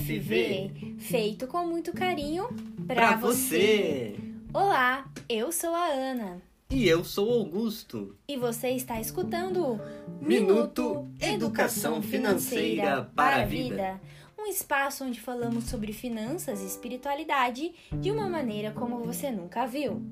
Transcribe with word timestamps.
UTFV, 0.00 0.94
feito 0.98 1.46
com 1.46 1.66
muito 1.66 1.90
carinho 1.92 2.46
Pra 2.86 2.94
pra 2.94 3.16
você. 3.16 4.14
você. 4.14 4.16
Olá, 4.52 5.10
eu 5.26 5.50
sou 5.50 5.74
a 5.74 5.86
Ana 5.86 6.42
E 6.68 6.86
eu 6.86 7.02
sou 7.02 7.32
Augusto. 7.32 8.14
e 8.28 8.36
você 8.36 8.68
está 8.70 9.00
escutando 9.00 9.64
o 9.64 9.80
Minuto 10.20 11.08
Educação 11.18 12.02
Financeira 12.02 13.10
para 13.16 13.42
a 13.42 13.44
Vida. 13.46 13.98
Um 14.38 14.44
espaço 14.46 15.02
onde 15.02 15.18
falamos 15.18 15.64
sobre 15.64 15.94
finanças 15.94 16.60
e 16.60 16.66
espiritualidade 16.66 17.72
de 17.90 18.10
uma 18.10 18.28
maneira 18.28 18.72
como 18.72 18.98
você 19.02 19.30
nunca 19.30 19.66
viu. 19.66 20.02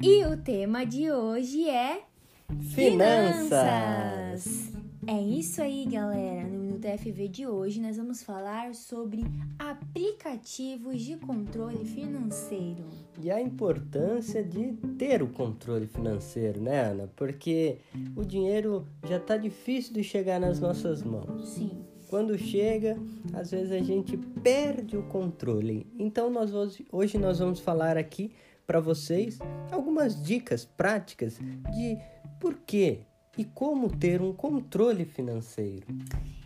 E 0.00 0.24
o 0.26 0.36
tema 0.36 0.84
de 0.84 1.10
hoje 1.10 1.68
é 1.68 2.02
Finanças. 2.74 3.56
É 5.06 5.20
isso 5.20 5.62
aí, 5.62 5.86
galera. 5.86 6.48
No 6.48 6.58
Minuto 6.58 6.86
FV 6.98 7.28
de 7.28 7.46
hoje, 7.46 7.80
nós 7.80 7.96
vamos 7.96 8.22
falar 8.22 8.74
sobre 8.74 9.24
aplicativos 9.58 11.00
de 11.00 11.16
controle 11.16 11.84
financeiro. 11.84 12.84
E 13.22 13.30
a 13.30 13.40
importância 13.40 14.42
de 14.42 14.72
ter 14.98 15.22
o 15.22 15.28
controle 15.28 15.86
financeiro, 15.86 16.60
né, 16.60 16.90
Ana? 16.90 17.10
Porque 17.16 17.78
o 18.16 18.24
dinheiro 18.24 18.86
já 19.08 19.18
tá 19.18 19.36
difícil 19.36 19.94
de 19.94 20.02
chegar 20.02 20.40
nas 20.40 20.60
nossas 20.60 21.02
mãos. 21.02 21.48
Sim. 21.48 21.84
Quando 22.08 22.36
chega, 22.38 22.96
às 23.32 23.50
vezes 23.50 23.72
a 23.72 23.80
gente 23.80 24.16
perde 24.16 24.96
o 24.96 25.02
controle. 25.04 25.86
Então 25.98 26.30
nós 26.30 26.52
hoje, 26.52 26.86
hoje 26.90 27.18
nós 27.18 27.38
vamos 27.38 27.60
falar 27.60 27.96
aqui 27.96 28.32
para 28.66 28.80
vocês 28.80 29.38
algumas 29.70 30.20
dicas 30.20 30.64
práticas 30.64 31.38
de 31.72 31.98
por 32.46 32.54
que 32.58 33.00
e 33.36 33.44
como 33.44 33.90
ter 33.90 34.22
um 34.22 34.32
controle 34.32 35.04
financeiro. 35.04 35.84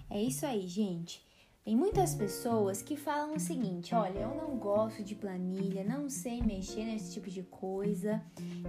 É 0.09 0.19
isso 0.23 0.47
aí, 0.47 0.67
gente. 0.67 1.23
Tem 1.63 1.77
muitas 1.77 2.15
pessoas 2.15 2.81
que 2.81 2.97
falam 2.97 3.35
o 3.35 3.39
seguinte: 3.39 3.95
olha, 3.95 4.21
eu 4.21 4.35
não 4.35 4.57
gosto 4.57 5.05
de 5.05 5.15
planilha, 5.15 5.85
não 5.85 6.09
sei 6.09 6.41
mexer 6.41 6.87
nesse 6.87 7.13
tipo 7.13 7.29
de 7.29 7.43
coisa, 7.43 8.23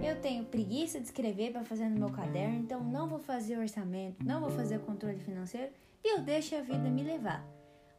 eu 0.06 0.20
tenho 0.20 0.44
preguiça 0.44 1.00
de 1.00 1.06
escrever 1.06 1.52
para 1.52 1.64
fazer 1.64 1.88
no 1.88 1.98
meu 1.98 2.10
caderno, 2.10 2.58
então 2.58 2.84
não 2.84 3.08
vou 3.08 3.18
fazer 3.18 3.56
orçamento, 3.56 4.22
não 4.22 4.42
vou 4.42 4.50
fazer 4.50 4.80
controle 4.80 5.18
financeiro 5.18 5.72
e 6.04 6.14
eu 6.14 6.22
deixo 6.22 6.54
a 6.54 6.60
vida 6.60 6.90
me 6.90 7.02
levar. 7.02 7.42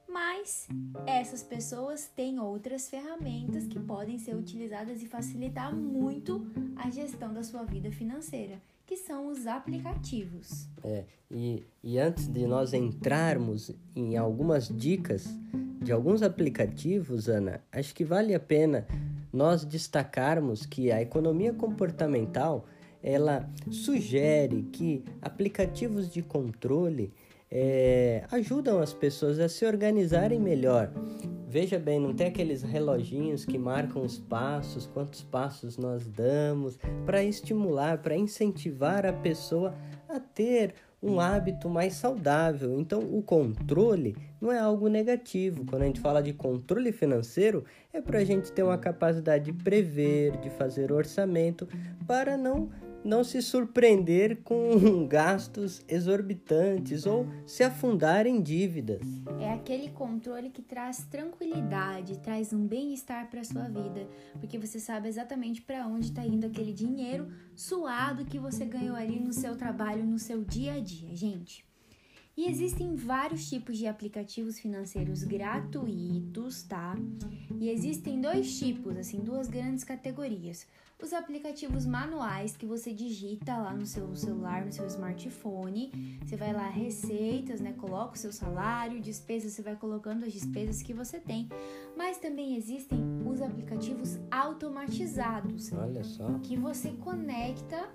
Mas 0.08 0.68
essas 1.08 1.42
pessoas 1.42 2.08
têm 2.08 2.40
outras 2.40 2.88
ferramentas 2.88 3.66
que 3.66 3.80
podem 3.80 4.20
ser 4.20 4.36
utilizadas 4.36 5.02
e 5.02 5.08
facilitar 5.08 5.76
muito 5.76 6.46
a 6.76 6.92
gestão 6.92 7.34
da 7.34 7.42
sua 7.42 7.64
vida 7.64 7.90
financeira, 7.92 8.62
que 8.94 8.98
são 8.98 9.32
os 9.32 9.48
aplicativos. 9.48 10.68
É, 10.84 11.06
e, 11.32 11.66
e 11.84 11.98
antes 11.98 12.28
de 12.28 12.46
nós 12.46 12.76
entrarmos 12.76 13.72
em 13.96 14.18
algumas 14.18 14.68
dicas 14.68 15.26
de 15.82 15.92
alguns 15.92 16.22
aplicativos, 16.22 17.28
Ana, 17.28 17.60
acho 17.72 17.96
que 17.96 18.06
vale 18.06 18.36
a 18.36 18.40
pena 18.40 18.86
nós 19.34 19.66
destacarmos 19.66 20.68
que 20.68 20.92
a 20.92 21.02
economia 21.02 21.52
comportamental 21.54 22.68
ela 23.02 23.50
sugere 23.72 24.62
que 24.72 25.04
aplicativos 25.24 26.08
de 26.14 26.22
controle 26.22 27.12
é, 27.50 28.26
ajudam 28.32 28.80
as 28.80 28.94
pessoas 28.94 29.40
a 29.40 29.50
se 29.50 29.66
organizarem 29.66 30.40
melhor. 30.40 30.92
Veja 31.54 31.78
bem, 31.78 32.00
não 32.00 32.16
tem 32.16 32.26
aqueles 32.26 32.64
reloginhos 32.64 33.46
que 33.46 33.60
marcam 33.60 34.02
os 34.02 34.18
passos, 34.18 34.88
quantos 34.88 35.22
passos 35.22 35.78
nós 35.78 36.08
damos, 36.08 36.80
para 37.06 37.24
estimular, 37.24 38.00
para 38.00 38.18
incentivar 38.18 39.06
a 39.06 39.14
pessoa 39.14 39.76
a 40.10 40.20
ter 40.20 40.74
um 41.00 41.20
hábito 41.20 41.70
mais 41.70 41.94
saudável. 41.94 42.80
Então, 42.80 43.02
o 43.02 43.22
controle 43.22 44.18
não 44.42 44.52
é 44.52 44.58
algo 44.58 44.88
negativo. 44.88 45.64
Quando 45.64 45.84
a 45.84 45.86
gente 45.86 46.00
fala 46.00 46.24
de 46.24 46.34
controle 46.34 46.92
financeiro, 46.92 47.64
é 47.94 48.02
para 48.02 48.18
a 48.18 48.26
gente 48.26 48.52
ter 48.52 48.64
uma 48.64 48.80
capacidade 48.80 49.46
de 49.46 49.54
prever, 49.54 50.36
de 50.38 50.50
fazer 50.50 50.92
orçamento, 50.92 51.68
para 52.08 52.36
não 52.36 52.72
não 53.04 53.24
se 53.24 53.42
surpreender 53.42 54.42
com 54.44 55.06
gastos 55.08 55.84
exorbitantes 55.88 57.06
ou 57.06 57.28
se 57.46 57.64
afundar 57.64 58.26
em 58.26 58.42
dívidas. 58.42 59.02
É 59.40 59.52
aquele 59.52 59.90
controle 59.90 60.50
que 60.50 60.62
traz 60.62 61.06
tranquilidade, 61.06 62.20
traz 62.20 62.54
um 62.54 62.66
bem-estar 62.66 63.30
para 63.30 63.44
sua 63.44 63.64
vida, 63.64 64.08
porque 64.40 64.58
você 64.58 64.80
sabe 64.80 65.08
exatamente 65.08 65.62
para 65.62 65.86
onde 65.88 66.08
está 66.08 66.26
indo 66.26 66.48
aquele 66.48 66.74
dinheiro 66.74 67.28
suado 67.56 68.26
que 68.26 68.40
você 68.40 68.66
ganhou 68.66 68.96
ali 68.96 69.20
no 69.20 69.34
seu 69.34 69.56
trabalho, 69.56 70.06
no 70.06 70.20
seu 70.20 70.44
dia 70.44 70.74
a 70.74 70.80
dia, 70.80 71.16
gente. 71.16 71.66
E 72.36 72.50
existem 72.50 72.96
vários 72.96 73.48
tipos 73.48 73.78
de 73.78 73.86
aplicativos 73.86 74.58
financeiros 74.58 75.24
gratuitos, 75.24 76.64
tá? 76.64 76.96
E 77.60 77.70
existem 77.70 78.20
dois 78.20 78.58
tipos, 78.58 78.98
assim, 78.98 79.20
duas 79.20 79.48
grandes 79.48 79.84
categorias. 79.84 80.66
Os 81.02 81.14
aplicativos 81.14 81.86
manuais 81.86 82.56
que 82.56 82.66
você 82.66 82.94
digita 82.94 83.56
lá 83.58 83.74
no 83.74 83.86
seu 83.86 84.16
celular, 84.16 84.66
no 84.66 84.72
seu 84.72 84.88
smartphone. 84.88 85.92
Você 86.26 86.36
vai 86.36 86.54
lá, 86.54 86.68
receitas, 86.70 87.60
né? 87.60 87.74
Coloca 87.74 88.16
o 88.16 88.18
seu 88.18 88.32
salário, 88.32 89.02
despesas, 89.02 89.52
você 89.54 89.62
vai 89.62 89.76
colocando 89.76 90.24
as 90.26 90.34
despesas 90.34 90.82
que 90.82 90.94
você 90.94 91.20
tem. 91.20 91.50
Mas 91.96 92.18
também 92.18 92.56
existem 92.56 93.00
os 93.28 93.42
aplicativos 93.42 94.18
automatizados, 94.32 95.72
Olha 95.74 96.04
só. 96.04 96.40
que 96.40 96.56
você 96.58 96.92
conecta 96.92 97.90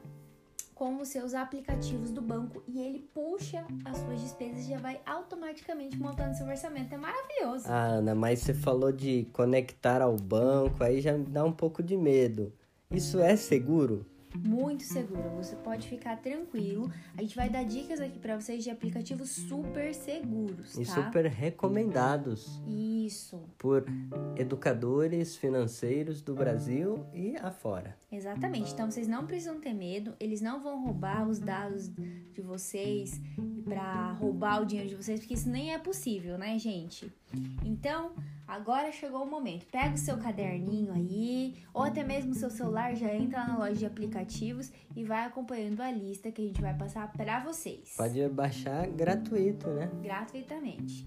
com 0.78 1.00
os 1.00 1.09
seus 1.09 1.34
aplicativos 1.34 2.12
do 2.12 2.22
banco 2.22 2.62
e 2.69 2.81
ele 2.81 3.00
puxa 3.12 3.66
as 3.84 3.99
suas 3.99 4.21
despesas 4.21 4.65
e 4.65 4.71
já 4.71 4.78
vai 4.78 5.00
automaticamente 5.05 5.99
montando 5.99 6.37
seu 6.37 6.47
orçamento. 6.47 6.94
É 6.94 6.97
maravilhoso. 6.97 7.65
Ah, 7.66 7.87
Ana, 7.87 8.15
mas 8.15 8.39
você 8.39 8.55
falou 8.55 8.93
de 8.93 9.27
conectar 9.33 10.00
ao 10.00 10.15
banco, 10.15 10.84
aí 10.84 11.00
já 11.00 11.12
me 11.15 11.25
dá 11.25 11.44
um 11.44 11.50
pouco 11.50 11.83
de 11.83 11.97
medo. 11.97 12.53
Isso 12.93 13.19
é 13.19 13.34
seguro? 13.34 14.06
Muito 14.34 14.83
seguro, 14.84 15.31
você 15.37 15.56
pode 15.56 15.89
ficar 15.89 16.16
tranquilo. 16.16 16.91
A 17.16 17.22
gente 17.22 17.34
vai 17.34 17.49
dar 17.49 17.65
dicas 17.65 18.00
aqui 18.00 18.19
pra 18.19 18.39
vocês 18.39 18.62
de 18.62 18.71
aplicativos 18.71 19.31
super 19.31 19.94
seguros, 19.94 20.75
tá? 20.75 20.83
E 20.83 20.84
super 20.84 21.27
recomendados 21.27 22.61
Isso, 22.66 23.41
por 23.56 23.84
educadores 24.37 25.37
financeiros 25.37 26.21
do 26.22 26.34
Brasil 26.34 27.05
e 27.12 27.37
afora. 27.37 27.97
exatamente. 28.11 28.72
Então 28.72 28.91
vocês 28.91 29.09
não 29.09 29.27
precisam 29.27 29.61
ter 29.61 29.75
medo, 29.75 30.15
eles 30.21 30.41
não 30.41 30.62
vão 30.62 30.84
roubar 30.84 31.28
os 31.28 31.39
dados 31.39 31.89
de 31.89 32.41
vocês 32.41 33.21
pra 33.65 34.12
roubar 34.12 34.62
o 34.62 34.66
dinheiro 34.66 34.91
de 34.91 34.97
vocês, 34.97 35.21
porque 35.21 35.34
isso 35.34 35.49
nem 35.49 35.72
é 35.75 35.78
possível, 35.78 36.39
né, 36.39 36.59
gente? 36.59 37.12
Então, 37.65 38.12
agora 38.48 38.91
chegou 38.91 39.22
o 39.22 39.31
momento. 39.31 39.66
Pega 39.66 39.94
o 39.94 39.98
seu 39.98 40.16
caderninho 40.16 40.92
aí, 40.92 41.54
ou 41.75 41.82
até 41.82 42.03
mesmo 42.03 42.32
o 42.32 42.34
seu 42.34 42.48
celular, 42.50 42.97
já 42.97 43.14
entra 43.14 43.47
na 43.47 43.59
loja 43.59 43.75
de 43.75 43.86
aplicativos 43.86 44.72
e 44.97 45.04
vai 45.04 45.26
acompanhando 45.26 45.82
a 45.82 45.91
lista 45.92 46.32
que 46.32 46.41
a 46.41 46.44
gente 46.47 46.62
vai 46.62 46.75
passar 46.75 47.12
pra 47.12 47.41
vocês. 47.41 47.94
Pode 47.97 48.26
baixar 48.31 48.88
gratuito, 48.88 49.69
né? 49.69 49.91
gratuitamente. 50.03 51.04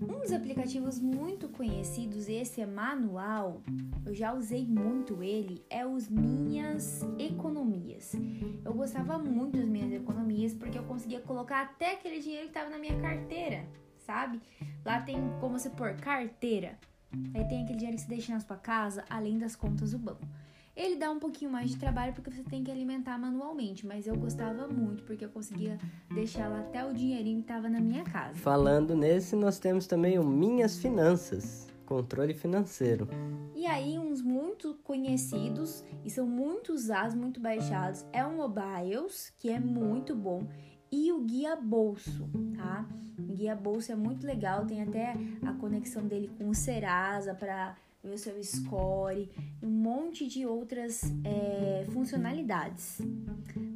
Um 0.00 0.20
dos 0.20 0.32
aplicativos 0.32 0.98
muito 0.98 1.48
conhecidos, 1.48 2.28
esse 2.28 2.60
é 2.60 2.66
manual, 2.66 3.60
eu 4.06 4.14
já 4.14 4.32
usei 4.32 4.64
muito 4.64 5.22
ele, 5.22 5.62
é 5.68 5.84
os 5.86 6.08
Minhas 6.08 7.02
Economias. 7.18 8.12
Eu 8.64 8.72
gostava 8.72 9.18
muito 9.18 9.58
das 9.58 9.68
minhas 9.68 9.92
economias 9.92 10.54
porque 10.54 10.78
eu 10.78 10.84
conseguia 10.84 11.20
colocar 11.20 11.62
até 11.62 11.92
aquele 11.92 12.20
dinheiro 12.20 12.44
que 12.44 12.50
estava 12.50 12.70
na 12.70 12.78
minha 12.78 12.98
carteira, 13.00 13.66
sabe? 14.08 14.40
Lá 14.86 15.02
tem 15.02 15.18
como 15.38 15.58
você 15.58 15.68
pôr 15.68 15.94
carteira. 15.96 16.78
Aí 17.34 17.44
tem 17.44 17.62
aquele 17.62 17.78
dinheiro 17.78 17.96
que 17.96 18.02
você 18.02 18.08
deixa 18.08 18.32
na 18.32 18.40
sua 18.40 18.56
casa, 18.56 19.04
além 19.10 19.38
das 19.38 19.54
contas 19.54 19.92
do 19.92 19.98
banco. 19.98 20.26
Ele 20.74 20.96
dá 20.96 21.10
um 21.10 21.18
pouquinho 21.18 21.50
mais 21.50 21.70
de 21.70 21.76
trabalho 21.76 22.14
porque 22.14 22.30
você 22.30 22.42
tem 22.42 22.64
que 22.64 22.70
alimentar 22.70 23.18
manualmente, 23.18 23.86
mas 23.86 24.06
eu 24.06 24.16
gostava 24.16 24.66
muito 24.66 25.02
porque 25.02 25.24
eu 25.24 25.28
conseguia 25.28 25.76
deixar 26.14 26.48
lá 26.48 26.60
até 26.60 26.86
o 26.86 26.94
dinheirinho 26.94 27.38
que 27.38 27.50
estava 27.50 27.68
na 27.68 27.80
minha 27.80 28.04
casa. 28.04 28.38
Falando 28.38 28.96
nesse, 28.96 29.36
nós 29.36 29.58
temos 29.58 29.86
também 29.86 30.18
o 30.18 30.24
Minhas 30.24 30.78
Finanças, 30.78 31.66
controle 31.84 32.32
financeiro. 32.32 33.08
E 33.54 33.66
aí, 33.66 33.98
uns 33.98 34.22
muito 34.22 34.74
conhecidos 34.84 35.84
e 36.04 36.10
são 36.10 36.26
muito 36.26 36.72
usados, 36.72 37.14
muito 37.14 37.40
baixados, 37.40 38.06
é 38.12 38.24
o 38.24 38.32
Mobiles, 38.36 39.34
que 39.38 39.50
é 39.50 39.58
muito 39.58 40.14
bom, 40.14 40.46
e 40.90 41.12
o 41.12 41.20
Guia 41.20 41.56
Bolso, 41.56 42.28
tá? 42.56 42.86
O 43.18 43.34
Guia 43.34 43.54
Bolso 43.54 43.92
é 43.92 43.96
muito 43.96 44.26
legal, 44.26 44.64
tem 44.64 44.82
até 44.82 45.14
a 45.42 45.52
conexão 45.52 46.06
dele 46.06 46.30
com 46.38 46.48
o 46.48 46.54
Serasa 46.54 47.34
para 47.34 47.76
ver 48.02 48.14
o 48.14 48.18
seu 48.18 48.42
score 48.42 49.28
um 49.62 49.68
monte 49.68 50.26
de 50.26 50.46
outras 50.46 51.02
é, 51.24 51.84
funcionalidades. 51.92 53.00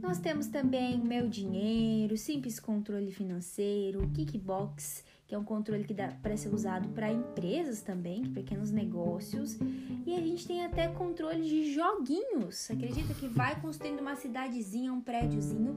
Nós 0.01 0.19
temos 0.19 0.47
também 0.47 0.99
Meu 0.99 1.29
Dinheiro, 1.29 2.17
Simples 2.17 2.61
Controle 2.61 3.11
Financeiro, 3.11 4.09
Kickbox, 4.15 5.05
que 5.33 5.37
é 5.37 5.39
um 5.39 5.45
controle 5.45 5.85
que 5.85 5.95
dá 5.95 6.09
para 6.09 6.37
ser 6.37 6.53
usado 6.53 6.91
para 6.91 7.11
empresas 7.11 7.81
também, 7.81 8.23
pequenos 8.23 8.71
negócios. 8.71 9.57
E 10.05 10.15
a 10.15 10.21
gente 10.21 10.47
tem 10.47 10.63
até 10.63 10.89
controle 10.89 11.41
de 11.41 11.73
joguinhos. 11.73 12.57
Você 12.57 12.75
acredita 12.75 13.15
que 13.15 13.27
vai 13.29 13.59
construindo 13.59 14.01
uma 14.01 14.15
cidadezinha, 14.15 14.93
um 14.93 15.01
prédiozinho, 15.01 15.75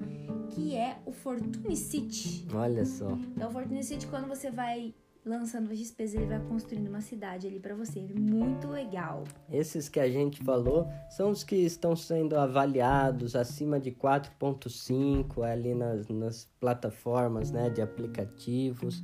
que 0.50 0.75
é 0.75 1.00
o 1.06 1.13
Fortune 1.13 1.78
City. 1.78 2.46
Olha 2.54 2.86
só. 2.86 3.10
Então, 3.34 3.48
o 3.48 3.52
Fortune 3.54 3.81
City, 3.81 4.06
quando 4.07 4.28
você 4.28 4.52
vai 4.52 4.94
lançando 5.25 5.72
as 5.72 5.77
despesas, 5.77 6.16
ele 6.16 6.27
vai 6.27 6.39
construindo 6.39 6.88
uma 6.88 7.01
cidade 7.01 7.48
ali 7.48 7.60
para 7.60 7.74
você. 7.74 8.00
Muito 8.16 8.68
legal. 8.68 9.24
Esses 9.51 9.89
que 9.89 10.00
a 10.00 10.10
gente 10.10 10.44
falou 10.44 10.88
são 11.10 11.31
os 11.31 11.44
que 11.44 11.56
estão 11.56 11.95
sendo 11.95 12.38
avaliados 12.38 13.36
acima 13.36 13.80
de 13.80 13.92
4.5 13.92 15.44
ali 15.44 15.74
nas, 15.74 16.07
nas 16.07 16.45
plataformas 16.60 17.51
né, 17.51 17.69
de 17.69 17.81
aplicativos. 17.81 19.04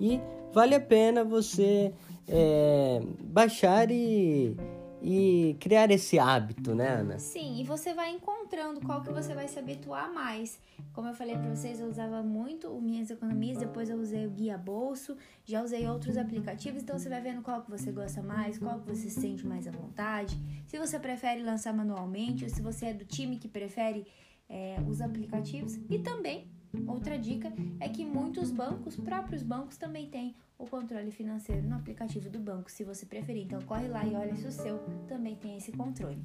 E 0.00 0.20
vale 0.52 0.74
a 0.74 0.80
pena 0.80 1.24
você 1.24 1.94
é, 2.28 3.00
baixar 3.24 3.90
e 3.90 4.56
e 5.02 5.56
criar 5.58 5.90
esse 5.90 6.18
hábito, 6.18 6.74
né, 6.74 6.88
Ana? 6.88 7.18
Sim, 7.18 7.60
e 7.60 7.64
você 7.64 7.92
vai 7.92 8.10
encontrando 8.12 8.80
qual 8.80 9.02
que 9.02 9.12
você 9.12 9.34
vai 9.34 9.48
se 9.48 9.58
habituar 9.58 10.12
mais. 10.12 10.60
Como 10.92 11.08
eu 11.08 11.14
falei 11.14 11.36
para 11.36 11.48
vocês, 11.54 11.80
eu 11.80 11.88
usava 11.88 12.22
muito 12.22 12.68
o 12.68 12.80
Minhas 12.80 13.10
Economias, 13.10 13.58
depois 13.58 13.90
eu 13.90 13.98
usei 13.98 14.26
o 14.26 14.30
Guia 14.30 14.56
Bolso, 14.56 15.16
já 15.44 15.62
usei 15.62 15.88
outros 15.88 16.16
aplicativos, 16.16 16.82
então 16.82 16.98
você 16.98 17.08
vai 17.08 17.20
vendo 17.20 17.42
qual 17.42 17.62
que 17.62 17.70
você 17.70 17.90
gosta 17.90 18.22
mais, 18.22 18.58
qual 18.58 18.80
que 18.80 18.86
você 18.86 19.10
se 19.10 19.20
sente 19.20 19.46
mais 19.46 19.66
à 19.66 19.72
vontade. 19.72 20.38
Se 20.66 20.78
você 20.78 20.98
prefere 20.98 21.42
lançar 21.42 21.74
manualmente, 21.74 22.44
ou 22.44 22.50
se 22.50 22.62
você 22.62 22.86
é 22.86 22.94
do 22.94 23.04
time 23.04 23.38
que 23.38 23.48
prefere 23.48 24.06
é, 24.48 24.76
os 24.86 25.00
aplicativos. 25.00 25.78
E 25.90 25.98
também, 25.98 26.46
outra 26.86 27.18
dica 27.18 27.52
é 27.80 27.88
que 27.88 28.04
muitos 28.04 28.50
bancos, 28.50 28.96
próprios 28.96 29.42
bancos, 29.42 29.76
também 29.76 30.06
têm 30.06 30.34
o 30.58 30.66
controle 30.66 31.10
financeiro 31.10 31.62
no 31.62 31.74
aplicativo 31.74 32.30
do 32.30 32.38
banco, 32.38 32.70
se 32.70 32.84
você 32.84 33.04
preferir. 33.04 33.44
Então 33.44 33.60
corre 33.62 33.88
lá 33.88 34.06
e 34.06 34.14
olha 34.14 34.34
se 34.36 34.46
o 34.46 34.52
seu 34.52 34.78
também 35.08 35.34
tem 35.34 35.56
esse 35.56 35.72
controle. 35.72 36.18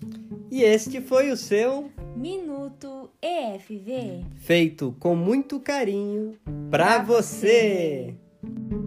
E 0.51 0.61
este 0.61 1.01
foi 1.01 1.31
o 1.31 1.37
seu 1.37 1.91
Minuto 2.15 3.09
EFV, 3.21 4.25
feito 4.37 4.95
com 4.99 5.15
muito 5.15 5.59
carinho 5.59 6.37
para 6.69 6.99
você. 7.03 8.15
você. 8.41 8.86